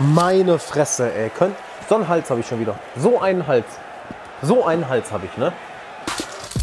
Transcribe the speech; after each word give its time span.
Meine 0.00 0.60
Fresse, 0.60 1.12
ey. 1.12 1.28
Könnt, 1.28 1.56
so 1.88 1.96
einen 1.96 2.06
Hals 2.06 2.30
habe 2.30 2.38
ich 2.38 2.46
schon 2.46 2.60
wieder. 2.60 2.78
So 2.96 3.20
einen 3.20 3.48
Hals. 3.48 3.66
So 4.42 4.64
einen 4.64 4.88
Hals 4.88 5.10
habe 5.10 5.26
ich, 5.26 5.36
ne? 5.36 5.52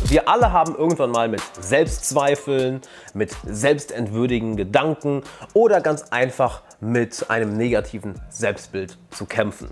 Wir 0.05 0.29
alle 0.29 0.53
haben 0.53 0.73
irgendwann 0.73 1.11
mal 1.11 1.27
mit 1.27 1.41
Selbstzweifeln, 1.59 2.79
mit 3.13 3.35
selbstentwürdigen 3.43 4.55
Gedanken 4.55 5.21
oder 5.53 5.81
ganz 5.81 6.03
einfach 6.11 6.61
mit 6.79 7.29
einem 7.29 7.57
negativen 7.57 8.21
Selbstbild 8.29 8.97
zu 9.09 9.25
kämpfen. 9.25 9.67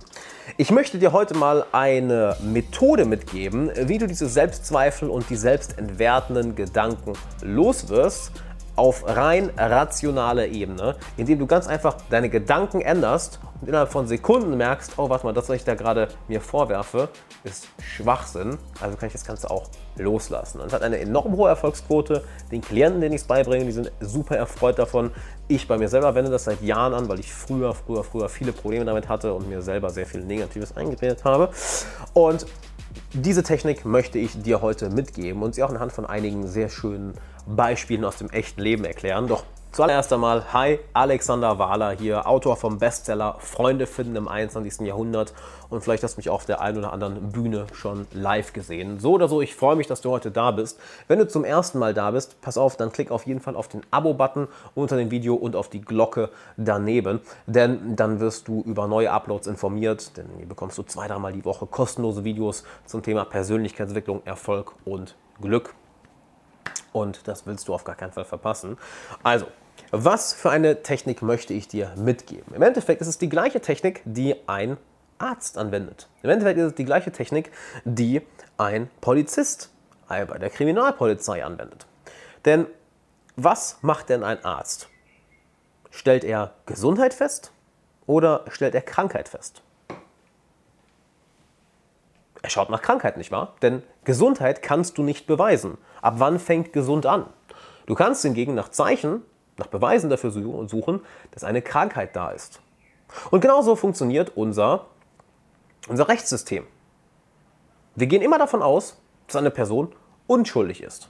Ich 0.58 0.70
möchte 0.70 0.98
dir 0.98 1.14
heute 1.14 1.38
mal 1.38 1.66
eine 1.72 2.36
Methode 2.42 3.06
mitgeben, 3.06 3.72
wie 3.88 3.98
du 3.98 4.08
diese 4.08 4.28
Selbstzweifel 4.28 5.10
und 5.10 5.30
die 5.30 5.38
selbstentwertenden 5.38 6.56
Gedanken 6.56 7.14
loswirst 7.42 8.34
auf 8.76 9.04
rein 9.08 9.52
rationaler 9.58 10.48
Ebene, 10.48 10.96
indem 11.18 11.40
du 11.40 11.48
ganz 11.48 11.68
einfach 11.68 11.98
deine 12.10 12.30
Gedanken 12.30 12.82
änderst 12.82 13.40
und 13.62 13.68
innerhalb 13.68 13.92
von 13.92 14.08
Sekunden 14.08 14.58
merkst, 14.58 14.94
oh, 14.98 15.10
warte 15.10 15.26
mal, 15.26 15.34
das, 15.34 15.48
was 15.48 15.58
ich 15.58 15.64
da 15.64 15.76
gerade 15.76 16.10
mir 16.28 16.42
vorwerfe, 16.42 17.10
ist 17.44 17.68
Schwachsinn. 17.82 18.58
Also 18.82 18.98
kann 18.98 19.08
ich 19.08 19.14
das 19.14 19.26
Ganze 19.26 19.50
auch 19.50 19.70
loslassen. 19.96 20.60
Und 20.60 20.68
es 20.68 20.74
hat 20.74 20.82
eine 20.82 21.00
enorm 21.00 21.38
hohe 21.38 21.50
Erfolgsquote. 21.50 22.24
Den 22.52 22.62
Klienten, 22.62 23.00
denen 23.00 23.14
ich 23.14 23.22
es 23.22 23.28
beibringe, 23.28 23.66
die 23.66 23.72
sind 23.72 23.92
super 24.00 24.36
erfreut 24.36 24.80
davon. 24.80 25.12
Ich 25.48 25.68
bei 25.68 25.78
mir 25.78 25.88
selber 25.88 26.16
wende 26.16 26.32
das 26.32 26.46
seit 26.46 26.62
Jahren 26.62 26.94
an, 26.94 27.08
weil 27.10 27.20
ich 27.20 27.32
früher, 27.32 27.74
früher, 27.74 28.04
früher 28.04 28.28
viele 28.28 28.54
Probleme 28.54 28.86
damit 28.86 29.08
hatte 29.08 29.34
und 29.34 29.48
mir 29.48 29.62
selber 29.62 29.90
sehr 29.92 30.06
viel 30.06 30.24
Negatives 30.24 30.76
eingeredet 30.76 31.24
habe. 31.24 31.50
Und 32.14 32.46
diese 33.14 33.44
Technik 33.44 33.86
möchte 33.86 34.20
ich 34.20 34.42
dir 34.42 34.62
heute 34.62 34.90
mitgeben 34.90 35.42
und 35.42 35.56
sie 35.56 35.64
auch 35.64 35.70
anhand 35.70 35.92
von 35.92 36.06
einigen 36.06 36.48
sehr 36.48 36.70
schönen 36.70 37.14
Beispielen 37.46 38.06
aus 38.06 38.18
dem 38.18 38.30
echten 38.30 38.62
Leben 38.62 38.86
erklären. 38.86 39.28
Doch 39.28 39.44
zuallererst 39.74 40.14
einmal, 40.14 40.54
hi, 40.54 40.80
Alexander 40.94 41.58
Wahler 41.58 41.98
hier, 41.98 42.28
Autor 42.28 42.58
vom 42.58 42.78
Bestseller 42.78 43.38
Freunde 43.40 43.88
finden 43.88 44.16
im 44.16 44.28
21. 44.28 44.86
Jahrhundert 44.86 45.34
und 45.72 45.84
vielleicht 45.84 46.04
hast 46.04 46.16
du 46.16 46.20
mich 46.20 46.30
auf 46.30 46.46
der 46.46 46.62
einen 46.62 46.78
oder 46.78 46.94
anderen 46.94 47.32
Bühne 47.32 47.66
schon 47.74 48.06
live 48.14 48.54
gesehen. 48.54 49.00
So 49.00 49.14
oder 49.14 49.28
so, 49.28 49.42
ich 49.42 49.56
freue 49.56 49.76
mich, 49.76 49.88
dass 49.88 50.02
du 50.02 50.12
heute 50.12 50.30
da 50.30 50.52
bist. 50.52 50.80
Wenn 51.08 51.18
du 51.18 51.28
zum 51.28 51.44
ersten 51.44 51.80
Mal 51.80 51.96
da 51.96 52.12
bist, 52.12 52.40
pass 52.40 52.56
auf, 52.56 52.78
dann 52.78 52.92
klick 52.92 53.10
auf 53.10 53.26
jeden 53.26 53.40
Fall 53.40 53.56
auf 53.56 53.68
den 53.68 53.82
Abo-Button 53.90 54.48
unter 54.76 54.96
dem 54.96 55.10
Video 55.10 55.34
und 55.34 55.56
auf 55.56 55.70
die 55.70 55.82
Glocke 55.82 56.30
daneben, 56.56 57.20
denn 57.48 57.96
dann 57.96 58.20
wirst 58.20 58.48
du 58.48 58.62
über 58.62 58.88
neue 58.88 59.10
Uploads 59.10 59.48
informiert, 59.48 60.16
denn 60.18 60.28
hier 60.38 60.48
bekommst 60.48 60.78
du 60.78 60.84
zwei, 60.84 61.08
dreimal 61.08 61.34
die 61.34 61.46
Woche 61.46 61.66
kostenlose 61.66 62.24
Videos 62.24 62.64
zum 62.86 63.02
Thema 63.02 63.26
Persönlichkeitsentwicklung, 63.26 64.22
Erfolg 64.24 64.74
und 64.86 65.16
Glück 65.42 65.74
und 66.92 67.28
das 67.28 67.48
willst 67.48 67.68
du 67.68 67.74
auf 67.74 67.84
gar 67.84 67.96
keinen 67.96 68.12
Fall 68.12 68.26
verpassen. 68.26 68.78
Also, 69.24 69.48
was 69.92 70.34
für 70.34 70.50
eine 70.50 70.82
Technik 70.82 71.22
möchte 71.22 71.54
ich 71.54 71.68
dir 71.68 71.94
mitgeben? 71.96 72.54
Im 72.56 72.62
Endeffekt 72.62 73.02
ist 73.02 73.08
es 73.08 73.18
die 73.18 73.30
gleiche 73.30 73.62
Technik, 73.62 74.02
die 74.06 74.36
ein 74.48 74.78
Arzt 75.20 75.58
anwendet. 75.58 76.10
Im 76.22 76.30
Endeffekt 76.30 76.60
ist 76.60 76.66
es 76.66 76.76
die 76.76 76.86
gleiche 76.86 77.12
Technik, 77.12 77.52
die 77.86 78.22
ein 78.58 78.90
Polizist 79.02 79.70
bei 80.08 80.26
der 80.26 80.50
Kriminalpolizei 80.50 81.44
anwendet. 81.44 81.86
Denn 82.46 82.68
was 83.36 83.78
macht 83.82 84.10
denn 84.10 84.24
ein 84.24 84.44
Arzt? 84.44 84.90
Stellt 85.90 86.24
er 86.24 86.54
Gesundheit 86.66 87.14
fest 87.14 87.52
oder 88.06 88.46
stellt 88.50 88.76
er 88.76 88.82
Krankheit 88.82 89.30
fest? 89.30 89.62
Er 92.42 92.50
schaut 92.50 92.70
nach 92.70 92.82
Krankheit, 92.82 93.18
nicht 93.18 93.32
wahr? 93.32 93.56
Denn 93.62 93.84
Gesundheit 94.04 94.62
kannst 94.62 94.98
du 94.98 95.04
nicht 95.04 95.28
beweisen. 95.28 95.78
Ab 96.02 96.16
wann 96.18 96.40
fängt 96.40 96.74
gesund 96.74 97.06
an? 97.06 97.28
Du 97.86 97.96
kannst 97.96 98.22
hingegen 98.24 98.54
nach 98.54 98.70
Zeichen, 98.70 99.24
nach 99.64 99.72
Beweisen 99.72 100.10
dafür 100.10 100.32
suchen, 100.32 101.02
dass 101.32 101.44
eine 101.44 101.62
Krankheit 101.62 102.16
da 102.16 102.32
ist. 102.32 102.62
Und 103.32 103.42
genauso 103.42 103.76
funktioniert 103.76 104.32
unser, 104.36 104.86
unser 105.88 106.08
Rechtssystem. 106.08 106.66
Wir 107.96 108.08
gehen 108.08 108.22
immer 108.22 108.40
davon 108.40 108.62
aus, 108.62 109.00
dass 109.28 109.36
eine 109.36 109.52
Person 109.52 109.94
unschuldig 110.28 110.82
ist. 110.82 111.10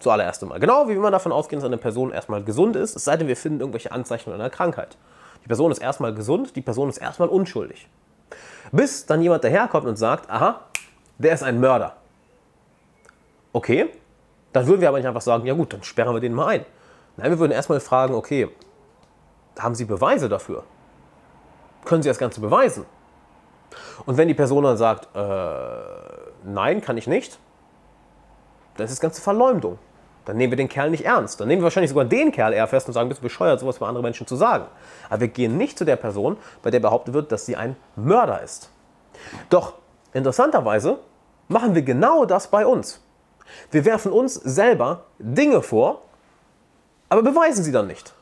Zuallererst 0.00 0.42
einmal. 0.42 0.60
Genau 0.60 0.84
wie 0.84 0.90
wir 0.90 0.96
immer 0.96 1.10
davon 1.10 1.32
ausgehen, 1.32 1.60
dass 1.60 1.66
eine 1.66 1.78
Person 1.78 2.12
erstmal 2.12 2.44
gesund 2.44 2.76
ist, 2.76 2.96
es 2.96 3.04
sei 3.04 3.16
denn, 3.16 3.28
wir 3.28 3.36
finden 3.36 3.60
irgendwelche 3.60 3.92
Anzeichen 3.92 4.32
einer 4.32 4.50
Krankheit. 4.50 4.96
Die 5.42 5.48
Person 5.48 5.72
ist 5.72 5.78
erstmal 5.78 6.14
gesund, 6.14 6.54
die 6.54 6.60
Person 6.60 6.88
ist 6.88 6.98
erstmal 6.98 7.28
unschuldig. 7.28 7.88
Bis 8.72 9.06
dann 9.06 9.22
jemand 9.22 9.44
daherkommt 9.44 9.86
und 9.86 9.96
sagt, 9.96 10.30
aha, 10.30 10.60
der 11.18 11.32
ist 11.32 11.42
ein 11.42 11.60
Mörder. 11.60 11.96
Okay, 13.52 13.90
dann 14.52 14.66
würden 14.66 14.80
wir 14.80 14.88
aber 14.88 14.98
nicht 14.98 15.06
einfach 15.06 15.22
sagen, 15.22 15.46
ja 15.46 15.54
gut, 15.54 15.72
dann 15.72 15.82
sperren 15.82 16.14
wir 16.14 16.20
den 16.20 16.34
mal 16.34 16.48
ein. 16.48 16.64
Nein, 17.16 17.30
wir 17.30 17.38
würden 17.38 17.52
erstmal 17.52 17.80
fragen, 17.80 18.14
okay, 18.14 18.48
haben 19.58 19.74
Sie 19.74 19.84
Beweise 19.84 20.28
dafür? 20.28 20.64
Können 21.84 22.02
Sie 22.02 22.08
das 22.08 22.18
Ganze 22.18 22.40
beweisen? 22.40 22.84
Und 24.04 24.16
wenn 24.16 24.28
die 24.28 24.34
Person 24.34 24.64
dann 24.64 24.76
sagt, 24.76 25.08
äh, 25.14 25.70
nein, 26.44 26.80
kann 26.80 26.96
ich 26.96 27.06
nicht, 27.06 27.38
dann 28.76 28.84
ist 28.84 28.92
das 28.92 29.00
Ganze 29.00 29.22
Verleumdung. 29.22 29.78
Dann 30.26 30.36
nehmen 30.36 30.50
wir 30.50 30.56
den 30.56 30.68
Kerl 30.68 30.90
nicht 30.90 31.04
ernst. 31.04 31.40
Dann 31.40 31.48
nehmen 31.48 31.62
wir 31.62 31.64
wahrscheinlich 31.64 31.90
sogar 31.90 32.04
den 32.04 32.32
Kerl 32.32 32.52
eher 32.52 32.66
fest 32.66 32.88
und 32.88 32.94
sagen, 32.94 33.08
bist 33.08 33.20
du 33.20 33.22
bescheuert, 33.22 33.60
sowas 33.60 33.76
über 33.76 33.86
andere 33.86 34.02
Menschen 34.02 34.26
zu 34.26 34.34
sagen. 34.34 34.66
Aber 35.08 35.20
wir 35.20 35.28
gehen 35.28 35.56
nicht 35.56 35.78
zu 35.78 35.84
der 35.84 35.96
Person, 35.96 36.36
bei 36.62 36.70
der 36.70 36.80
behauptet 36.80 37.14
wird, 37.14 37.30
dass 37.32 37.46
sie 37.46 37.56
ein 37.56 37.76
Mörder 37.94 38.42
ist. 38.42 38.70
Doch 39.48 39.74
interessanterweise 40.12 40.98
machen 41.48 41.74
wir 41.74 41.82
genau 41.82 42.24
das 42.24 42.48
bei 42.48 42.66
uns. 42.66 43.00
Wir 43.70 43.84
werfen 43.84 44.10
uns 44.10 44.34
selber 44.34 45.04
Dinge 45.20 45.62
vor, 45.62 46.02
aber 47.08 47.22
beweisen 47.22 47.64
sie 47.64 47.72
dann 47.72 47.86
nicht. 47.86 48.12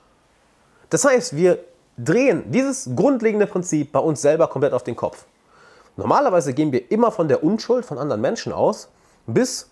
Das 0.90 1.04
heißt, 1.04 1.36
wir 1.36 1.58
drehen 1.96 2.50
dieses 2.50 2.90
grundlegende 2.94 3.46
Prinzip 3.46 3.92
bei 3.92 4.00
uns 4.00 4.20
selber 4.20 4.48
komplett 4.48 4.72
auf 4.72 4.84
den 4.84 4.96
Kopf. 4.96 5.24
Normalerweise 5.96 6.52
gehen 6.54 6.72
wir 6.72 6.90
immer 6.90 7.12
von 7.12 7.28
der 7.28 7.44
Unschuld 7.44 7.84
von 7.86 7.98
anderen 7.98 8.20
Menschen 8.20 8.52
aus, 8.52 8.88
bis 9.26 9.70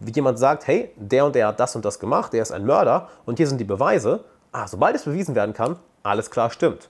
jemand 0.00 0.38
sagt, 0.38 0.66
hey, 0.66 0.90
der 0.96 1.26
und 1.26 1.34
der 1.34 1.48
hat 1.48 1.60
das 1.60 1.76
und 1.76 1.84
das 1.84 1.98
gemacht, 1.98 2.32
der 2.32 2.42
ist 2.42 2.52
ein 2.52 2.66
Mörder 2.66 3.08
und 3.24 3.36
hier 3.36 3.46
sind 3.46 3.58
die 3.58 3.64
Beweise. 3.64 4.24
Ah, 4.52 4.66
sobald 4.66 4.96
es 4.96 5.04
bewiesen 5.04 5.34
werden 5.34 5.54
kann, 5.54 5.78
alles 6.02 6.30
klar 6.30 6.50
stimmt. 6.50 6.88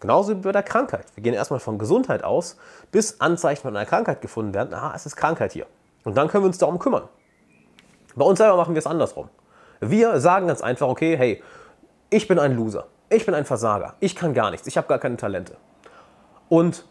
Genauso 0.00 0.30
wie 0.30 0.40
bei 0.40 0.52
der 0.52 0.62
Krankheit. 0.62 1.06
Wir 1.14 1.22
gehen 1.22 1.34
erstmal 1.34 1.60
von 1.60 1.78
Gesundheit 1.78 2.22
aus, 2.22 2.56
bis 2.92 3.20
Anzeichen 3.20 3.62
von 3.62 3.76
einer 3.76 3.86
Krankheit 3.86 4.20
gefunden 4.20 4.54
werden. 4.54 4.74
Ah, 4.74 4.92
es 4.94 5.06
ist 5.06 5.16
Krankheit 5.16 5.52
hier. 5.52 5.66
Und 6.04 6.16
dann 6.16 6.28
können 6.28 6.44
wir 6.44 6.48
uns 6.48 6.58
darum 6.58 6.78
kümmern. 6.78 7.08
Bei 8.14 8.24
uns 8.24 8.38
selber 8.38 8.56
machen 8.56 8.74
wir 8.74 8.78
es 8.78 8.86
andersrum. 8.86 9.28
Wir 9.80 10.20
sagen 10.20 10.46
ganz 10.46 10.60
einfach, 10.60 10.88
okay, 10.88 11.16
hey, 11.16 11.42
ich 12.10 12.26
bin 12.28 12.38
ein 12.38 12.56
Loser. 12.56 12.86
Ich 13.10 13.24
bin 13.24 13.34
ein 13.34 13.44
Versager. 13.44 13.94
Ich 14.00 14.16
kann 14.16 14.34
gar 14.34 14.50
nichts. 14.50 14.66
Ich 14.66 14.76
habe 14.76 14.88
gar 14.88 14.98
keine 14.98 15.16
Talente. 15.16 15.56
Und 16.48 16.84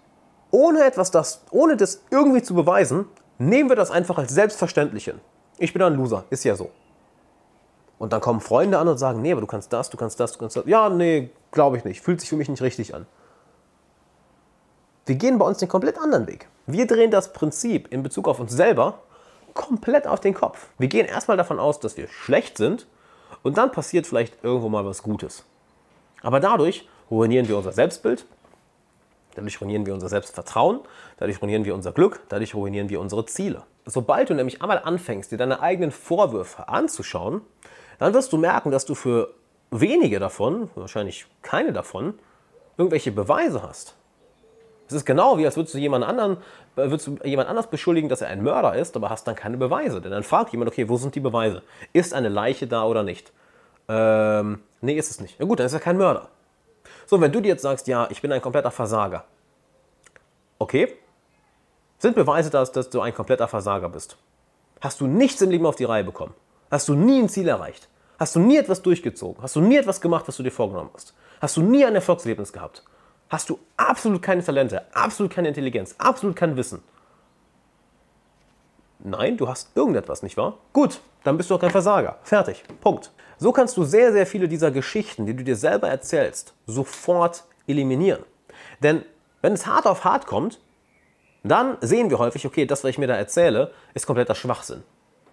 ohne 0.51 0.83
etwas 0.83 1.11
das, 1.11 1.43
ohne 1.51 1.77
das 1.77 2.01
irgendwie 2.09 2.41
zu 2.41 2.55
beweisen, 2.55 3.05
nehmen 3.37 3.69
wir 3.69 3.75
das 3.75 3.91
einfach 3.91 4.17
als 4.17 4.33
selbstverständlich 4.33 5.05
hin. 5.05 5.19
Ich 5.57 5.73
bin 5.73 5.81
ein 5.81 5.95
Loser, 5.95 6.25
ist 6.29 6.43
ja 6.43 6.55
so. 6.55 6.69
Und 7.99 8.13
dann 8.13 8.21
kommen 8.21 8.41
Freunde 8.41 8.77
an 8.77 8.87
und 8.87 8.97
sagen, 8.97 9.21
nee, 9.21 9.31
aber 9.31 9.41
du 9.41 9.47
kannst 9.47 9.73
das, 9.73 9.89
du 9.89 9.97
kannst 9.97 10.19
das, 10.19 10.33
du 10.33 10.39
kannst 10.39 10.55
das. 10.55 10.65
Ja, 10.65 10.89
nee, 10.89 11.31
glaube 11.51 11.77
ich 11.77 11.83
nicht. 11.83 12.01
Fühlt 12.01 12.19
sich 12.21 12.29
für 12.29 12.35
mich 12.35 12.47
nicht 12.47 12.61
richtig 12.61 12.93
an. 12.93 13.07
Wir 15.05 15.15
gehen 15.15 15.37
bei 15.39 15.45
uns 15.45 15.57
den 15.57 15.69
komplett 15.69 15.97
anderen 15.97 16.27
Weg. 16.27 16.47
Wir 16.65 16.85
drehen 16.85 17.11
das 17.11 17.33
Prinzip 17.33 17.91
in 17.91 18.03
Bezug 18.03 18.27
auf 18.27 18.39
uns 18.39 18.51
selber 18.51 18.99
komplett 19.57 20.07
auf 20.07 20.21
den 20.21 20.33
Kopf. 20.33 20.67
Wir 20.77 20.87
gehen 20.87 21.05
erstmal 21.05 21.35
davon 21.35 21.59
aus, 21.59 21.79
dass 21.79 21.97
wir 21.97 22.07
schlecht 22.07 22.57
sind 22.57 22.87
und 23.43 23.57
dann 23.57 23.71
passiert 23.71 24.07
vielleicht 24.07 24.43
irgendwo 24.43 24.69
mal 24.69 24.85
was 24.85 25.03
Gutes. 25.03 25.43
Aber 26.21 26.39
dadurch 26.39 26.87
ruinieren 27.11 27.47
wir 27.47 27.57
unser 27.57 27.73
Selbstbild, 27.73 28.25
dadurch 29.35 29.59
ruinieren 29.59 29.85
wir 29.85 29.93
unser 29.93 30.09
Selbstvertrauen, 30.09 30.79
dadurch 31.17 31.41
ruinieren 31.41 31.65
wir 31.65 31.75
unser 31.75 31.91
Glück, 31.91 32.21
dadurch 32.29 32.55
ruinieren 32.55 32.89
wir 32.89 33.01
unsere 33.01 33.25
Ziele. 33.25 33.63
Sobald 33.85 34.29
du 34.29 34.35
nämlich 34.35 34.61
einmal 34.61 34.79
anfängst, 34.79 35.31
dir 35.31 35.37
deine 35.37 35.59
eigenen 35.59 35.91
Vorwürfe 35.91 36.69
anzuschauen, 36.69 37.41
dann 37.99 38.13
wirst 38.13 38.31
du 38.31 38.37
merken, 38.37 38.71
dass 38.71 38.85
du 38.85 38.95
für 38.95 39.33
wenige 39.71 40.19
davon, 40.19 40.69
wahrscheinlich 40.75 41.25
keine 41.41 41.73
davon, 41.73 42.13
irgendwelche 42.77 43.11
Beweise 43.11 43.63
hast. 43.63 43.95
Es 44.87 44.93
ist 44.93 45.05
genau 45.05 45.37
wie, 45.37 45.45
als 45.45 45.57
würdest 45.57 45.75
du 45.75 45.79
jemand 45.79 46.05
anderen, 46.05 46.37
äh, 46.75 46.89
würdest 46.89 47.07
du 47.07 47.17
jemand 47.23 47.49
anders 47.49 47.67
beschuldigen, 47.67 48.09
dass 48.09 48.21
er 48.21 48.29
ein 48.29 48.43
Mörder 48.43 48.75
ist, 48.75 48.95
aber 48.95 49.09
hast 49.09 49.27
dann 49.27 49.35
keine 49.35 49.57
Beweise. 49.57 50.01
Denn 50.01 50.11
dann 50.11 50.23
fragt 50.23 50.51
jemand, 50.51 50.71
okay, 50.71 50.87
wo 50.87 50.97
sind 50.97 51.15
die 51.15 51.19
Beweise? 51.19 51.61
Ist 51.93 52.13
eine 52.13 52.29
Leiche 52.29 52.67
da 52.67 52.85
oder 52.85 53.03
nicht? 53.03 53.31
Ähm, 53.89 54.61
nee, 54.81 54.93
ist 54.93 55.11
es 55.11 55.19
nicht. 55.19 55.35
Na 55.39 55.45
gut, 55.45 55.59
dann 55.59 55.65
ist 55.65 55.73
er 55.73 55.79
kein 55.79 55.97
Mörder. 55.97 56.29
So, 57.05 57.19
wenn 57.21 57.31
du 57.31 57.41
dir 57.41 57.49
jetzt 57.49 57.61
sagst, 57.61 57.87
ja, 57.87 58.07
ich 58.09 58.21
bin 58.21 58.31
ein 58.31 58.41
kompletter 58.41 58.71
Versager. 58.71 59.25
Okay, 60.59 60.97
sind 61.99 62.15
Beweise, 62.15 62.49
dass, 62.49 62.71
dass 62.71 62.89
du 62.89 63.01
ein 63.01 63.13
kompletter 63.13 63.47
Versager 63.47 63.89
bist. 63.89 64.17
Hast 64.81 65.01
du 65.01 65.07
nichts 65.07 65.41
im 65.41 65.49
Leben 65.49 65.65
auf 65.65 65.75
die 65.75 65.85
Reihe 65.85 66.03
bekommen? 66.03 66.33
Hast 66.69 66.87
du 66.87 66.93
nie 66.93 67.19
ein 67.19 67.29
Ziel 67.29 67.47
erreicht? 67.47 67.87
Hast 68.19 68.35
du 68.35 68.39
nie 68.39 68.57
etwas 68.57 68.81
durchgezogen? 68.81 69.41
Hast 69.41 69.55
du 69.55 69.61
nie 69.61 69.77
etwas 69.77 70.01
gemacht, 70.01 70.27
was 70.27 70.37
du 70.37 70.43
dir 70.43 70.51
vorgenommen 70.51 70.91
hast? 70.93 71.15
Hast 71.41 71.57
du 71.57 71.61
nie 71.61 71.85
ein 71.85 71.95
Erfolgserlebnis 71.95 72.53
gehabt? 72.53 72.83
Hast 73.29 73.49
du 73.49 73.59
absolut 73.75 74.21
keine 74.21 74.43
Talente, 74.43 74.85
absolut 74.93 75.31
keine 75.31 75.49
Intelligenz, 75.49 75.95
absolut 75.97 76.35
kein 76.35 76.55
Wissen? 76.55 76.81
Nein, 78.99 79.37
du 79.37 79.47
hast 79.47 79.75
irgendetwas, 79.75 80.23
nicht 80.23 80.37
wahr? 80.37 80.57
Gut, 80.73 81.01
dann 81.23 81.37
bist 81.37 81.49
du 81.49 81.55
auch 81.55 81.59
kein 81.59 81.69
Versager. 81.69 82.17
Fertig. 82.23 82.63
Punkt. 82.81 83.11
So 83.37 83.51
kannst 83.51 83.77
du 83.77 83.83
sehr, 83.83 84.11
sehr 84.11 84.25
viele 84.25 84.47
dieser 84.47 84.71
Geschichten, 84.71 85.25
die 85.25 85.35
du 85.35 85.43
dir 85.43 85.55
selber 85.55 85.89
erzählst, 85.89 86.53
sofort 86.65 87.43
eliminieren. 87.67 88.23
Denn 88.81 89.03
wenn 89.41 89.53
es 89.53 89.67
hart 89.67 89.85
auf 89.85 90.03
hart 90.03 90.25
kommt, 90.25 90.59
dann 91.43 91.77
sehen 91.81 92.09
wir 92.09 92.17
häufig, 92.17 92.45
okay, 92.45 92.65
das, 92.65 92.83
was 92.83 92.89
ich 92.89 92.97
mir 92.97 93.07
da 93.07 93.15
erzähle, 93.15 93.71
ist 93.93 94.07
kompletter 94.07 94.35
Schwachsinn. 94.35 94.83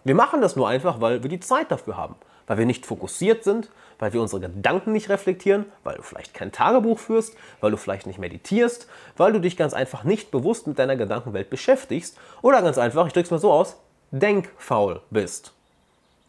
Wir 0.05 0.15
machen 0.15 0.43
das 0.43 0.55
nur 0.55 0.69
einfach, 0.69 1.01
weil 1.01 1.23
wir 1.23 1.31
die 1.31 1.41
Zeit 1.41 1.71
dafür 1.71 1.97
haben, 1.97 2.17
weil 2.47 2.59
wir 2.59 2.67
nicht 2.67 2.87
fokussiert 2.87 3.45
sind, 3.45 3.71
weil 3.99 4.13
wir 4.13 4.21
unsere 4.21 4.41
Gedanken 4.41 4.93
nicht 4.93 5.09
reflektieren, 5.09 5.67
weil 5.83 5.97
du 5.97 6.03
vielleicht 6.03 6.35
kein 6.35 6.53
Tagebuch 6.53 6.99
führst, 6.99 7.37
weil 7.61 7.71
du 7.71 7.77
vielleicht 7.77 8.07
nicht 8.07 8.19
meditierst, 8.19 8.89
weil 9.17 9.33
du 9.33 9.41
dich 9.41 9.57
ganz 9.57 9.75
einfach 9.75 10.05
nicht 10.05 10.31
bewusst 10.31 10.67
mit 10.67 10.79
deiner 10.79 10.97
Gedankenwelt 10.97 11.51
beschäftigst 11.51 12.19
oder 12.43 12.63
ganz 12.63 12.79
einfach, 12.79 13.07
ich 13.07 13.13
drücke 13.13 13.27
es 13.27 13.31
mal 13.31 13.39
so 13.39 13.53
aus, 13.53 13.77
denkfaul 14.11 15.01
bist. 15.11 15.53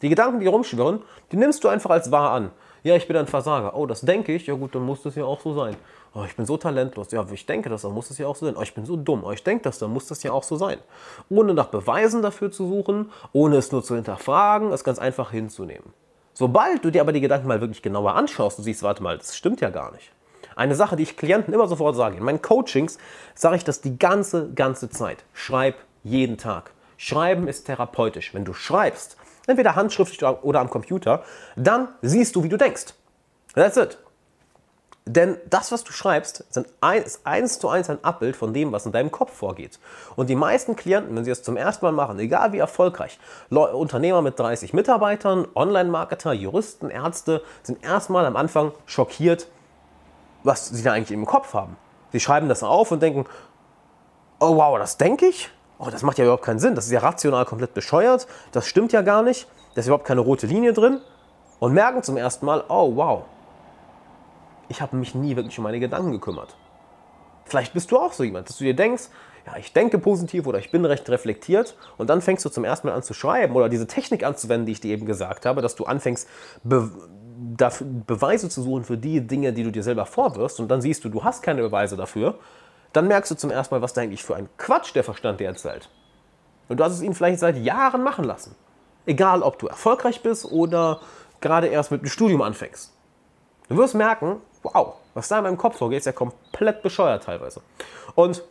Die 0.02 0.10
Gedanken, 0.10 0.40
die 0.40 0.48
rumschwirren, 0.48 1.02
die 1.32 1.38
nimmst 1.38 1.64
du 1.64 1.68
einfach 1.68 1.90
als 1.90 2.12
wahr 2.12 2.32
an. 2.32 2.52
Ja, 2.84 2.96
ich 2.96 3.08
bin 3.08 3.18
ein 3.18 3.26
Versager. 3.26 3.76
Oh, 3.76 3.88
das 3.88 4.02
denke 4.02 4.32
ich. 4.36 4.46
Ja 4.46 4.54
gut, 4.54 4.76
dann 4.76 4.84
muss 4.84 5.02
das 5.02 5.16
ja 5.16 5.26
auch 5.26 5.42
so 5.42 5.56
sein. 5.56 5.76
Oh, 6.14 6.24
ich 6.24 6.36
bin 6.36 6.46
so 6.46 6.56
talentlos. 6.56 7.12
Ja, 7.12 7.26
ich 7.32 7.46
denke 7.48 7.68
das, 7.68 7.82
dann 7.82 7.94
muss 7.94 8.10
das 8.10 8.20
ja 8.20 8.28
auch 8.28 8.36
so 8.36 8.46
sein. 8.46 8.56
Oh, 8.56 8.62
ich 8.62 8.76
bin 8.76 8.86
so 8.86 8.96
dumm. 8.96 9.24
Oh, 9.24 9.32
ich 9.32 9.44
denke 9.44 9.64
das, 9.64 9.80
dann 9.80 9.92
muss 9.92 10.08
das 10.08 10.22
ja 10.22 10.32
auch 10.32 10.44
so 10.44 10.56
sein. 10.56 10.78
Ohne 11.30 11.56
nach 11.56 11.70
Beweisen 11.70 12.22
dafür 12.22 12.52
zu 12.52 12.68
suchen, 12.68 13.12
ohne 13.34 13.58
es 13.58 13.72
nur 13.72 13.84
zu 13.84 13.96
hinterfragen, 13.96 14.72
es 14.72 14.84
ganz 14.84 15.00
einfach 15.00 15.32
hinzunehmen. 15.32 15.94
Sobald 16.38 16.84
du 16.84 16.92
dir 16.92 17.00
aber 17.00 17.14
die 17.14 17.22
Gedanken 17.22 17.48
mal 17.48 17.62
wirklich 17.62 17.82
genauer 17.82 18.14
anschaust 18.14 18.58
und 18.58 18.66
siehst, 18.66 18.84
warte 18.84 19.02
mal, 19.02 19.18
das 19.18 19.38
stimmt 19.38 19.62
ja 19.62 19.70
gar 19.70 19.94
nicht. 19.94 20.12
Eine 20.58 20.76
Sache, 20.76 20.98
die 20.98 21.04
ich 21.04 21.16
Klienten 21.16 21.54
immer 21.54 21.68
sofort 21.68 21.96
sage, 21.96 22.18
in 22.18 22.24
meinen 22.24 22.42
Coachings 22.42 22.98
sage 23.34 23.56
ich 23.56 23.64
das 23.64 23.80
die 23.80 23.98
ganze, 23.98 24.52
ganze 24.54 24.90
Zeit. 24.90 25.24
Schreib 25.34 25.76
jeden 26.04 26.38
Tag. 26.38 26.72
Schreiben 26.98 27.48
ist 27.48 27.66
therapeutisch. 27.66 28.34
Wenn 28.34 28.44
du 28.44 28.54
schreibst, 28.54 29.16
entweder 29.48 29.76
handschriftlich 29.76 30.24
oder 30.24 30.60
am 30.60 30.70
Computer, 30.70 31.24
dann 31.56 31.88
siehst 32.02 32.36
du, 32.36 32.44
wie 32.44 32.50
du 32.50 32.58
denkst. 32.58 32.94
That's 33.54 33.78
it. 33.78 33.98
Denn 35.08 35.38
das, 35.50 35.72
was 35.72 35.84
du 35.84 35.92
schreibst, 35.92 36.46
ist 36.50 37.20
eins 37.24 37.60
zu 37.60 37.70
eins 37.70 37.90
ein 37.92 38.04
Abbild 38.04 38.36
von 38.36 38.54
dem, 38.54 38.72
was 38.72 38.88
in 38.88 38.92
deinem 38.92 39.12
Kopf 39.12 39.32
vorgeht. 39.32 39.80
Und 40.16 40.30
die 40.30 40.36
meisten 40.36 40.76
Klienten, 40.76 41.16
wenn 41.16 41.24
sie 41.24 41.32
es 41.32 41.44
zum 41.44 41.58
ersten 41.58 41.86
Mal 41.86 41.92
machen, 41.92 42.18
egal 42.18 42.54
wie 42.54 42.58
erfolgreich, 42.58 43.20
Unternehmer 43.50 44.24
mit 44.24 44.40
30 44.40 44.74
Mitarbeitern, 44.74 45.48
Online-Marketer, 45.54 46.34
Juristen, 46.34 46.90
Ärzte, 46.90 47.44
sind 47.62 47.84
erstmal 47.84 48.26
am 48.26 48.36
Anfang 48.36 48.72
schockiert, 48.88 49.48
was 50.44 50.70
sie 50.70 50.82
da 50.82 50.94
eigentlich 50.94 51.12
im 51.12 51.28
Kopf 51.28 51.54
haben. 51.54 51.78
Sie 52.12 52.20
schreiben 52.20 52.50
das 52.50 52.64
auf 52.64 52.92
und 52.92 53.04
denken, 53.04 53.26
oh 54.40 54.56
wow, 54.56 54.80
das 54.80 54.98
denke 54.98 55.28
ich? 55.28 55.52
oh, 55.78 55.90
das 55.90 56.04
macht 56.04 56.18
ja 56.18 56.26
überhaupt 56.26 56.44
keinen 56.44 56.60
Sinn, 56.60 56.76
das 56.76 56.86
ist 56.86 56.92
ja 56.92 57.00
rational 57.00 57.46
komplett 57.46 57.74
bescheuert, 57.74 58.28
das 58.52 58.68
stimmt 58.68 58.94
ja 58.94 59.02
gar 59.02 59.24
nicht, 59.24 59.48
da 59.74 59.82
ist 59.82 59.88
überhaupt 59.88 60.06
keine 60.06 60.22
rote 60.22 60.48
Linie 60.48 60.74
drin 60.74 61.02
und 61.60 61.74
merken 61.74 62.04
zum 62.04 62.18
ersten 62.18 62.46
Mal, 62.46 62.64
oh 62.70 62.96
wow, 62.96 63.24
ich 64.70 64.82
habe 64.82 64.96
mich 64.96 65.16
nie 65.16 65.36
wirklich 65.36 65.58
um 65.58 65.64
meine 65.64 65.80
Gedanken 65.80 66.12
gekümmert. 66.12 66.56
Vielleicht 67.46 67.74
bist 67.74 67.92
du 67.92 67.98
auch 67.98 68.14
so 68.14 68.24
jemand, 68.24 68.50
dass 68.50 68.58
du 68.58 68.64
dir 68.64 68.76
denkst, 68.76 69.10
ja, 69.46 69.58
ich 69.58 69.74
denke 69.74 70.00
positiv 70.00 70.48
oder 70.48 70.58
ich 70.58 70.72
bin 70.72 70.84
recht 70.86 71.08
reflektiert 71.10 71.78
und 71.98 72.10
dann 72.10 72.22
fängst 72.22 72.44
du 72.44 72.50
zum 72.50 72.64
ersten 72.64 72.88
Mal 72.88 72.94
an 72.94 73.04
zu 73.04 73.14
schreiben 73.14 73.56
oder 73.56 73.70
diese 73.70 73.86
Technik 73.86 74.24
anzuwenden, 74.24 74.66
die 74.66 74.72
ich 74.72 74.82
dir 74.82 74.92
eben 74.92 75.06
gesagt 75.06 75.46
habe, 75.46 75.62
dass 75.62 75.76
du 75.76 75.86
anfängst, 75.86 76.28
Be 76.64 76.90
Beweise 78.08 78.50
zu 78.50 78.62
suchen 78.62 78.86
für 78.86 78.98
die 78.98 79.22
Dinge, 79.22 79.54
die 79.54 79.64
du 79.64 79.72
dir 79.72 79.84
selber 79.84 80.06
vorwirfst 80.06 80.60
und 80.60 80.70
dann 80.70 80.82
siehst 80.82 81.04
du, 81.04 81.10
du 81.10 81.24
hast 81.24 81.44
keine 81.44 81.62
Beweise 81.62 81.96
dafür 81.96 82.40
dann 82.96 83.08
merkst 83.08 83.30
du 83.32 83.36
zum 83.36 83.52
ersten 83.52 83.76
Mal, 83.76 83.82
was 83.82 83.94
da 83.94 84.02
eigentlich 84.02 84.24
für 84.24 84.36
ein 84.36 84.48
Quatsch 84.58 84.96
der 84.96 85.04
Verstand 85.04 85.42
dir 85.42 85.48
erzählt. 85.48 85.90
Und 86.70 86.80
du 86.80 86.84
hast 86.84 86.94
es 86.94 87.02
ihn 87.02 87.14
vielleicht 87.14 87.40
seit 87.40 87.58
Jahren 87.58 88.04
machen 88.04 88.24
lassen. 88.24 88.56
Egal, 89.06 89.44
ob 89.44 89.60
du 89.60 89.68
erfolgreich 89.68 90.24
bist 90.24 90.46
oder 90.46 91.02
gerade 91.42 91.68
erst 91.68 91.92
mit 91.92 92.02
dem 92.02 92.08
Studium 92.08 92.42
anfängst. 92.42 92.94
Du 93.68 93.76
wirst 93.76 93.96
merken, 93.96 94.38
wow, 94.74 94.96
was 95.14 95.28
da 95.28 95.38
in 95.38 95.44
meinem 95.44 95.58
Kopf 95.58 95.78
vorgeht, 95.78 96.00
ist 96.00 96.06
ja 96.06 96.12
komplett 96.12 96.82
bescheuert 96.82 97.24
teilweise. 97.24 97.62
Und 98.16 98.44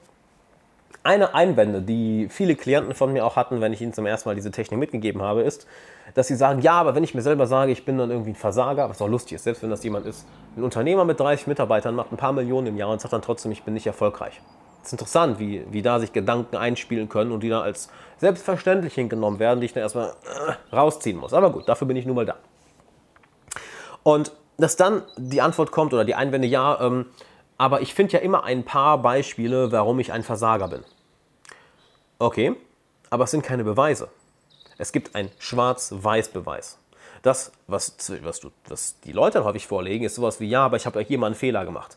eine 1.04 1.34
Einwände, 1.34 1.82
die 1.82 2.28
viele 2.30 2.56
Klienten 2.56 2.94
von 2.94 3.12
mir 3.12 3.26
auch 3.26 3.36
hatten, 3.36 3.60
wenn 3.60 3.74
ich 3.74 3.82
ihnen 3.82 3.92
zum 3.92 4.06
ersten 4.06 4.28
Mal 4.28 4.34
diese 4.34 4.50
Technik 4.50 4.80
mitgegeben 4.80 5.20
habe, 5.20 5.42
ist, 5.42 5.66
dass 6.14 6.28
sie 6.28 6.34
sagen, 6.34 6.60
ja, 6.60 6.72
aber 6.72 6.94
wenn 6.94 7.04
ich 7.04 7.14
mir 7.14 7.20
selber 7.20 7.46
sage, 7.46 7.72
ich 7.72 7.84
bin 7.84 7.98
dann 7.98 8.10
irgendwie 8.10 8.30
ein 8.30 8.36
Versager, 8.36 8.88
was 8.88 9.02
auch 9.02 9.08
lustig 9.08 9.34
ist, 9.34 9.44
selbst 9.44 9.62
wenn 9.62 9.70
das 9.70 9.84
jemand 9.84 10.06
ist, 10.06 10.26
ein 10.56 10.62
Unternehmer 10.62 11.04
mit 11.04 11.20
30 11.20 11.46
Mitarbeitern 11.46 11.94
macht 11.94 12.10
ein 12.10 12.16
paar 12.16 12.32
Millionen 12.32 12.68
im 12.68 12.76
Jahr 12.78 12.88
und 12.88 13.00
sagt 13.00 13.12
dann 13.12 13.22
trotzdem, 13.22 13.52
ich 13.52 13.62
bin 13.62 13.74
nicht 13.74 13.86
erfolgreich. 13.86 14.40
Es 14.80 14.88
ist 14.88 14.92
interessant, 14.92 15.38
wie, 15.38 15.64
wie 15.70 15.82
da 15.82 16.00
sich 16.00 16.12
Gedanken 16.12 16.56
einspielen 16.56 17.08
können 17.08 17.32
und 17.32 17.42
die 17.42 17.48
dann 17.50 17.62
als 17.62 17.90
selbstverständlich 18.18 18.94
hingenommen 18.94 19.38
werden, 19.38 19.60
die 19.60 19.66
ich 19.66 19.72
dann 19.72 19.82
erstmal 19.82 20.10
äh, 20.10 20.74
rausziehen 20.74 21.18
muss. 21.18 21.34
Aber 21.34 21.50
gut, 21.50 21.68
dafür 21.68 21.86
bin 21.86 21.96
ich 21.96 22.06
nun 22.06 22.16
mal 22.16 22.26
da. 22.26 22.36
Und 24.02 24.32
dass 24.58 24.76
dann 24.76 25.02
die 25.16 25.40
Antwort 25.40 25.72
kommt 25.72 25.92
oder 25.92 26.04
die 26.04 26.14
Einwände, 26.14 26.46
ja, 26.46 26.80
ähm, 26.80 27.06
aber 27.56 27.80
ich 27.82 27.94
finde 27.94 28.14
ja 28.14 28.18
immer 28.20 28.44
ein 28.44 28.64
paar 28.64 28.98
Beispiele, 28.98 29.72
warum 29.72 29.98
ich 30.00 30.12
ein 30.12 30.22
Versager 30.22 30.68
bin. 30.68 30.84
Okay, 32.18 32.56
aber 33.10 33.24
es 33.24 33.30
sind 33.30 33.42
keine 33.42 33.64
Beweise. 33.64 34.08
Es 34.78 34.92
gibt 34.92 35.14
einen 35.14 35.30
Schwarz-Weiß-Beweis. 35.38 36.78
Das, 37.22 37.52
was, 37.66 37.96
was, 38.22 38.40
du, 38.40 38.50
was 38.68 39.00
die 39.00 39.12
Leute 39.12 39.38
dann 39.38 39.44
häufig 39.44 39.66
vorlegen, 39.66 40.04
ist 40.04 40.16
sowas 40.16 40.40
wie, 40.40 40.48
ja, 40.48 40.64
aber 40.64 40.76
ich 40.76 40.84
habe 40.84 41.00
hier 41.00 41.18
mal 41.18 41.26
einen 41.26 41.34
Fehler 41.34 41.64
gemacht. 41.64 41.96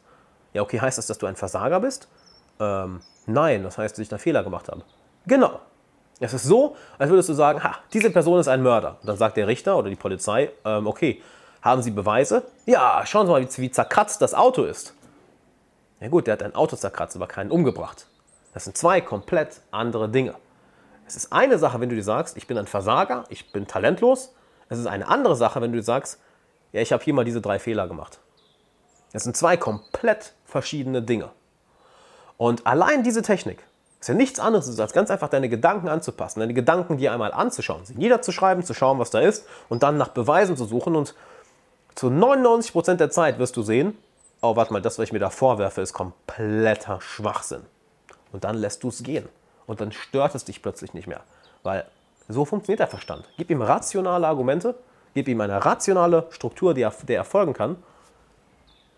Ja, 0.53 0.61
okay, 0.61 0.79
heißt 0.79 0.97
das, 0.97 1.07
dass 1.07 1.17
du 1.17 1.25
ein 1.25 1.35
Versager 1.35 1.79
bist? 1.79 2.07
Ähm, 2.59 3.01
nein, 3.25 3.63
das 3.63 3.77
heißt, 3.77 3.97
dass 3.97 4.05
ich 4.05 4.11
einen 4.11 4.19
Fehler 4.19 4.43
gemacht 4.43 4.69
habe. 4.69 4.83
Genau. 5.25 5.59
Es 6.19 6.33
ist 6.33 6.43
so, 6.43 6.75
als 6.97 7.09
würdest 7.09 7.29
du 7.29 7.33
sagen, 7.33 7.63
ha, 7.63 7.75
diese 7.93 8.09
Person 8.09 8.39
ist 8.39 8.47
ein 8.47 8.63
Mörder. 8.63 8.97
Und 9.01 9.07
dann 9.07 9.17
sagt 9.17 9.37
der 9.37 9.47
Richter 9.47 9.77
oder 9.77 9.89
die 9.89 9.95
Polizei, 9.95 10.49
ähm, 10.65 10.87
okay, 10.87 11.21
haben 11.61 11.81
Sie 11.81 11.91
Beweise? 11.91 12.43
Ja, 12.65 13.03
schauen 13.05 13.25
Sie 13.25 13.31
mal, 13.31 13.41
wie, 13.41 13.57
wie 13.57 13.71
zerkratzt 13.71 14.21
das 14.21 14.33
Auto 14.33 14.63
ist. 14.63 14.93
Ja 15.99 16.09
gut, 16.09 16.27
der 16.27 16.33
hat 16.33 16.43
ein 16.43 16.55
Auto 16.55 16.75
zerkratzt, 16.75 17.15
aber 17.15 17.27
keinen 17.27 17.51
umgebracht. 17.51 18.07
Das 18.53 18.65
sind 18.65 18.77
zwei 18.77 19.01
komplett 19.01 19.61
andere 19.71 20.09
Dinge. 20.09 20.35
Es 21.07 21.15
ist 21.15 21.31
eine 21.31 21.57
Sache, 21.57 21.79
wenn 21.79 21.89
du 21.89 21.95
dir 21.95 22.03
sagst, 22.03 22.37
ich 22.37 22.47
bin 22.47 22.57
ein 22.57 22.67
Versager, 22.67 23.23
ich 23.29 23.51
bin 23.51 23.65
talentlos. 23.65 24.33
Es 24.69 24.77
ist 24.77 24.87
eine 24.87 25.07
andere 25.07 25.35
Sache, 25.35 25.61
wenn 25.61 25.71
du 25.71 25.77
dir 25.77 25.83
sagst, 25.83 26.19
ja, 26.73 26.81
ich 26.81 26.91
habe 26.91 27.03
hier 27.03 27.13
mal 27.13 27.23
diese 27.23 27.41
drei 27.41 27.59
Fehler 27.59 27.87
gemacht. 27.87 28.19
Das 29.13 29.23
sind 29.23 29.37
zwei 29.37 29.57
komplett 29.57 30.33
verschiedene 30.45 31.01
Dinge. 31.01 31.29
Und 32.37 32.67
allein 32.67 33.03
diese 33.03 33.21
Technik 33.21 33.63
ist 33.99 34.09
ja 34.09 34.13
nichts 34.13 34.39
anderes, 34.39 34.79
als 34.79 34.93
ganz 34.93 35.09
einfach 35.09 35.29
deine 35.29 35.49
Gedanken 35.49 35.87
anzupassen, 35.87 36.41
deine 36.41 36.53
Gedanken 36.53 36.97
dir 36.97 37.13
einmal 37.13 37.31
anzuschauen, 37.31 37.85
sie 37.85 37.95
niederzuschreiben, 37.95 38.63
zu 38.63 38.73
schauen, 38.73 38.99
was 38.99 39.09
da 39.09 39.19
ist 39.19 39.47
und 39.69 39.83
dann 39.83 39.97
nach 39.97 40.09
Beweisen 40.09 40.55
zu 40.55 40.65
suchen. 40.65 40.95
Und 40.95 41.15
zu 41.97 42.09
99% 42.09 42.93
der 42.97 43.09
Zeit 43.09 43.39
wirst 43.39 43.57
du 43.57 43.63
sehen, 43.63 43.97
oh, 44.41 44.55
warte 44.55 44.71
mal, 44.71 44.83
das, 44.83 44.99
was 44.99 45.05
ich 45.05 45.13
mir 45.13 45.19
da 45.19 45.31
vorwerfe, 45.31 45.81
ist 45.81 45.93
kompletter 45.93 47.01
Schwachsinn. 47.01 47.63
Und 48.31 48.43
dann 48.43 48.55
lässt 48.55 48.83
du 48.83 48.89
es 48.89 49.01
gehen. 49.01 49.27
Und 49.65 49.81
dann 49.81 49.91
stört 49.91 50.35
es 50.35 50.45
dich 50.45 50.61
plötzlich 50.61 50.93
nicht 50.93 51.07
mehr. 51.07 51.21
Weil 51.63 51.85
so 52.29 52.45
funktioniert 52.45 52.81
der 52.81 52.87
Verstand. 52.87 53.27
Gib 53.37 53.49
ihm 53.49 53.63
rationale 53.63 54.27
Argumente, 54.27 54.75
gib 55.15 55.27
ihm 55.27 55.41
eine 55.41 55.65
rationale 55.65 56.27
Struktur, 56.29 56.75
die 56.75 56.83
er, 56.83 56.93
der 57.07 57.17
erfolgen 57.17 57.53
kann. 57.53 57.77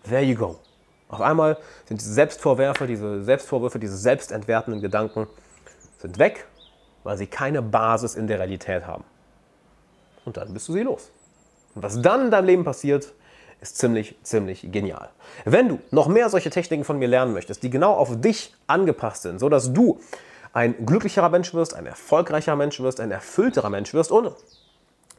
There 0.03 0.21
you 0.21 0.35
go. 0.35 0.59
Auf 1.07 1.21
einmal 1.21 1.57
sind 1.85 2.01
diese 2.01 2.13
Selbstvorwürfe, 2.13 2.85
diese 2.85 3.23
Selbstvorwürfe, 3.23 3.79
diese 3.79 3.95
selbstentwertenden 3.95 4.81
Gedanken 4.81 5.27
sind 5.99 6.19
weg, 6.19 6.47
weil 7.05 7.17
sie 7.17 7.27
keine 7.27 7.61
Basis 7.61 8.15
in 8.15 8.27
der 8.27 8.39
Realität 8.39 8.85
haben. 8.85 9.05
Und 10.25 10.35
dann 10.35 10.53
bist 10.53 10.67
du 10.67 10.73
sie 10.73 10.81
los. 10.81 11.09
Und 11.75 11.83
was 11.83 12.01
dann 12.01 12.25
in 12.25 12.31
deinem 12.31 12.45
Leben 12.45 12.63
passiert, 12.63 13.13
ist 13.61 13.77
ziemlich, 13.77 14.15
ziemlich 14.23 14.71
genial. 14.71 15.09
Wenn 15.45 15.69
du 15.69 15.79
noch 15.91 16.07
mehr 16.07 16.29
solche 16.29 16.49
Techniken 16.49 16.83
von 16.83 16.97
mir 16.97 17.07
lernen 17.07 17.33
möchtest, 17.33 17.63
die 17.63 17.69
genau 17.69 17.93
auf 17.93 18.19
dich 18.21 18.53
angepasst 18.67 19.23
sind, 19.23 19.39
sodass 19.39 19.73
du 19.73 19.99
ein 20.53 20.85
glücklicherer 20.85 21.29
Mensch 21.29 21.53
wirst, 21.53 21.75
ein 21.75 21.85
erfolgreicher 21.85 22.55
Mensch 22.55 22.79
wirst, 22.79 22.99
ein 22.99 23.11
erfüllterer 23.11 23.69
Mensch 23.69 23.93
wirst 23.93 24.11
und 24.11 24.33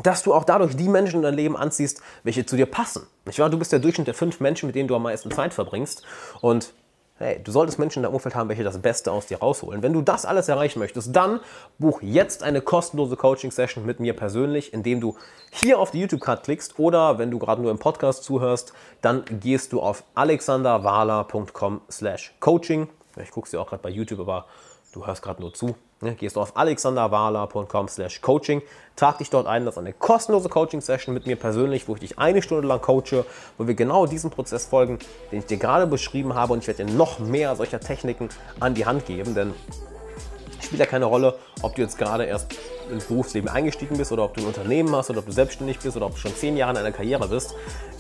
dass 0.03 0.23
du 0.23 0.33
auch 0.33 0.45
dadurch 0.45 0.77
die 0.77 0.89
Menschen 0.89 1.17
in 1.17 1.23
dein 1.23 1.35
Leben 1.35 1.57
anziehst, 1.57 2.03
welche 2.25 2.47
zu 2.47 2.57
dir 2.57 2.67
passen. 2.67 3.07
Nicht 3.27 3.39
wahr? 3.39 3.51
Du 3.51 3.59
bist 3.59 3.73
der 3.73 3.81
Durchschnitt 3.81 4.07
der 4.07 4.15
fünf 4.15 4.41
Menschen, 4.41 4.67
mit 4.67 4.75
denen 4.75 4.89
du 4.89 4.97
am 4.97 5.03
meisten 5.03 5.31
Zeit 5.31 5.53
verbringst. 5.53 6.03
Und 6.41 6.73
hey, 7.21 7.39
du 7.43 7.53
solltest 7.53 7.79
Menschen 7.79 7.99
in 8.01 8.05
deinem 8.05 8.15
Umfeld 8.15 8.35
haben, 8.35 8.49
welche 8.49 8.65
das 8.65 8.79
Beste 8.79 9.13
aus 9.13 9.27
dir 9.27 9.39
rausholen. 9.39 9.83
Wenn 9.83 9.93
du 9.93 10.01
das 10.01 10.25
alles 10.25 10.49
erreichen 10.49 10.79
möchtest, 10.79 11.15
dann 11.15 11.41
buch 11.79 12.01
jetzt 12.03 12.43
eine 12.43 12.63
kostenlose 12.63 13.17
Coaching-Session 13.17 13.85
mit 13.85 14.01
mir 14.01 14.17
persönlich, 14.17 14.73
indem 14.73 15.01
du 15.01 15.17
hier 15.51 15.79
auf 15.79 15.91
die 15.91 16.01
YouTube-Card 16.01 16.43
klickst 16.43 16.79
oder 16.79 17.19
wenn 17.19 17.31
du 17.31 17.39
gerade 17.39 17.61
nur 17.61 17.71
im 17.71 17.79
Podcast 17.79 18.25
zuhörst, 18.25 18.73
dann 19.03 19.25
gehst 19.29 19.73
du 19.73 19.81
auf 19.81 20.03
alexanderwala.com 20.15 21.83
slash 21.91 22.35
coaching. 22.41 22.89
Ich 23.23 23.31
gucke 23.31 23.51
dir 23.51 23.61
auch 23.61 23.69
gerade 23.69 23.83
bei 23.83 23.91
YouTube, 23.91 24.21
aber 24.21 24.47
du 24.93 25.07
hörst 25.07 25.23
gerade 25.23 25.43
nur 25.43 25.53
zu. 25.53 25.75
Ne, 26.03 26.15
gehst 26.15 26.37
du 26.37 26.41
auf 26.41 26.57
alexanderwala.com 26.57 27.89
slash 27.89 28.23
coaching, 28.23 28.63
trag 28.97 29.19
dich 29.19 29.29
dort 29.29 29.47
ein, 29.47 29.67
das 29.67 29.75
ist 29.75 29.79
eine 29.79 29.93
kostenlose 29.93 30.49
Coaching-Session 30.49 31.13
mit 31.13 31.27
mir 31.27 31.37
persönlich, 31.37 31.89
wo 31.89 31.95
ich 31.95 32.01
dich 32.01 32.19
eine 32.19 32.41
Stunde 32.41 32.67
lang 32.67 32.81
coache, 32.81 33.27
wo 33.59 33.67
wir 33.67 33.75
genau 33.75 34.07
diesem 34.07 34.31
Prozess 34.31 34.65
folgen, 34.65 34.99
den 35.31 35.41
ich 35.41 35.47
dir 35.47 35.59
gerade 35.59 35.87
beschrieben 35.87 36.35
habe. 36.35 36.55
Und 36.55 36.61
ich 36.61 36.69
werde 36.69 36.87
dir 36.87 36.93
noch 36.95 37.19
mehr 37.19 37.55
solcher 37.55 37.81
Techniken 37.81 38.31
an 38.61 38.73
die 38.73 38.87
Hand 38.87 39.05
geben, 39.05 39.35
denn 39.35 39.53
spielt 40.71 40.79
ja 40.79 40.87
keine 40.87 41.07
Rolle, 41.07 41.37
ob 41.63 41.75
du 41.75 41.83
jetzt 41.83 41.99
gerade 41.99 42.27
erst 42.27 42.55
ins 42.93 43.07
Berufsleben 43.07 43.51
eingestiegen 43.51 43.97
bist 43.97 44.13
oder 44.13 44.23
ob 44.23 44.35
du 44.35 44.41
ein 44.41 44.47
Unternehmen 44.47 44.95
hast 44.95 45.11
oder 45.11 45.19
ob 45.19 45.27
du 45.27 45.33
selbstständig 45.33 45.81
bist 45.81 45.97
oder 45.97 46.07
ob 46.07 46.13
du 46.13 46.19
schon 46.19 46.33
zehn 46.33 46.57
Jahre 46.57 46.75
in 46.75 46.77
einer 46.79 46.93
Karriere 46.93 47.27
bist. 47.27 47.57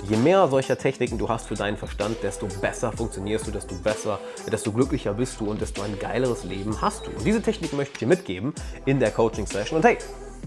Je 0.08 0.16
mehr 0.16 0.46
solcher 0.46 0.78
Techniken 0.78 1.18
du 1.18 1.28
hast 1.28 1.48
für 1.48 1.56
deinen 1.56 1.76
Verstand, 1.76 2.22
desto 2.22 2.46
besser 2.60 2.92
funktionierst 2.92 3.48
du, 3.48 3.50
desto 3.50 3.74
besser, 3.74 4.20
desto 4.52 4.70
glücklicher 4.70 5.14
bist 5.14 5.40
du 5.40 5.50
und 5.50 5.60
desto 5.60 5.82
ein 5.82 5.98
geileres 5.98 6.44
Leben 6.44 6.80
hast 6.80 7.08
du. 7.08 7.10
Und 7.10 7.24
diese 7.24 7.42
Technik 7.42 7.72
möchte 7.72 7.94
ich 7.94 7.98
dir 7.98 8.06
mitgeben 8.06 8.54
in 8.84 9.00
der 9.00 9.10
Coaching-Session. 9.10 9.78
Und 9.78 9.84
hey, 9.84 9.98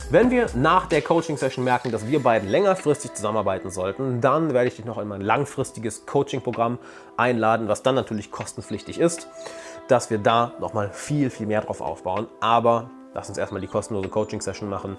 wenn 0.10 0.32
wir 0.32 0.48
nach 0.56 0.88
der 0.88 1.02
Coaching-Session 1.02 1.64
merken, 1.64 1.92
dass 1.92 2.08
wir 2.08 2.22
beiden 2.22 2.50
längerfristig 2.50 3.14
zusammenarbeiten 3.14 3.70
sollten, 3.70 4.22
dann 4.22 4.54
werde 4.54 4.68
ich 4.68 4.76
dich 4.76 4.86
noch 4.86 4.98
in 4.98 5.08
mein 5.08 5.22
langfristiges 5.22 6.06
Coaching-Programm 6.06 6.80
einladen, 7.18 7.68
was 7.68 7.84
dann 7.84 7.96
natürlich 7.96 8.32
kostenpflichtig 8.32 9.00
ist, 9.00 9.28
dass 9.88 10.10
wir 10.10 10.18
da 10.18 10.54
nochmal 10.60 10.92
viel, 10.92 11.30
viel 11.30 11.48
mehr 11.48 11.62
drauf 11.62 11.82
aufbauen. 11.82 12.28
Aber 12.40 12.90
lass 13.14 13.30
uns 13.30 13.38
erstmal 13.38 13.62
die 13.62 13.68
kostenlose 13.68 14.10
Coaching-Session 14.10 14.70
machen. 14.70 14.98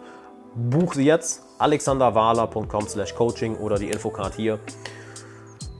Buch 0.55 0.95
sie 0.95 1.05
jetzt, 1.05 1.43
alexanderwahler.com 1.59 2.87
slash 2.87 3.15
coaching 3.15 3.57
oder 3.57 3.77
die 3.77 3.91
Infocard 3.91 4.35
hier. 4.35 4.59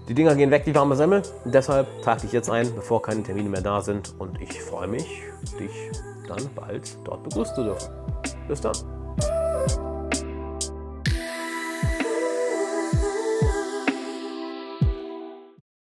Die 0.09 0.15
Dinger 0.15 0.35
gehen 0.35 0.51
weg 0.51 0.63
wie 0.67 0.75
warme 0.75 0.97
Semmel. 0.97 1.23
Deshalb 1.45 1.87
trag 2.03 2.21
dich 2.21 2.33
jetzt 2.33 2.51
ein, 2.51 2.75
bevor 2.75 3.01
keine 3.01 3.23
Termine 3.23 3.49
mehr 3.49 3.63
da 3.63 3.81
sind. 3.81 4.15
Und 4.19 4.41
ich 4.41 4.61
freue 4.61 4.89
mich, 4.89 5.23
dich 5.59 5.71
dann 6.29 6.43
bald 6.55 6.99
dort 7.05 7.23
begrüßen 7.23 7.55
zu 7.55 7.65
dürfen. 7.65 7.91
Bis 8.49 8.61
dann. 8.61 8.94